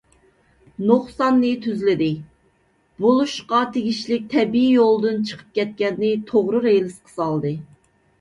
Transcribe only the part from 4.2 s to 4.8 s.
تەبىئىي